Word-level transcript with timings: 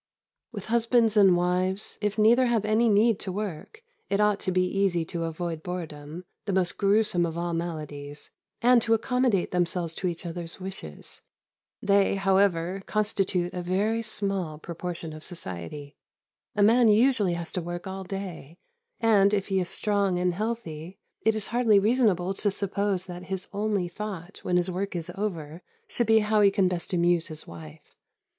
With 0.51 0.65
husbands 0.65 1.15
and 1.15 1.37
wives, 1.37 1.99
if 2.01 2.17
neither 2.17 2.47
have 2.47 2.65
any 2.65 2.89
need 2.89 3.19
to 3.19 3.31
work, 3.31 3.83
it 4.09 4.19
ought 4.19 4.39
to 4.39 4.51
be 4.51 4.65
easy 4.65 5.05
to 5.05 5.25
avoid 5.25 5.61
boredom 5.61 6.25
(the 6.45 6.53
most 6.53 6.79
gruesome 6.79 7.23
of 7.23 7.37
all 7.37 7.53
maladies), 7.53 8.31
and 8.63 8.81
to 8.81 8.95
accommodate 8.95 9.51
themselves 9.51 9.93
to 9.93 10.07
each 10.07 10.25
other's 10.25 10.59
wishes. 10.59 11.21
They, 11.83 12.15
however, 12.15 12.81
constitute 12.87 13.53
a 13.53 13.61
very 13.61 14.01
small 14.01 14.57
proportion 14.57 15.13
of 15.13 15.23
society. 15.23 15.95
A 16.55 16.63
man 16.63 16.87
usually 16.87 17.33
has 17.35 17.51
to 17.51 17.61
work 17.61 17.85
all 17.85 18.03
day, 18.03 18.57
and, 18.99 19.35
if 19.35 19.49
he 19.49 19.59
is 19.59 19.69
strong 19.69 20.17
and 20.17 20.33
healthy, 20.33 20.97
it 21.21 21.35
is 21.35 21.45
hardly 21.45 21.77
reasonable 21.77 22.33
to 22.33 22.49
suppose 22.49 23.05
that 23.05 23.25
his 23.25 23.47
only 23.53 23.87
thought, 23.87 24.39
when 24.41 24.57
his 24.57 24.71
work 24.71 24.95
is 24.95 25.11
over, 25.13 25.61
should 25.87 26.07
be 26.07 26.21
how 26.21 26.41
he 26.41 26.49
can 26.49 26.67
best 26.67 26.91
amuse 26.91 27.27
his 27.27 27.45
wife. 27.45 27.93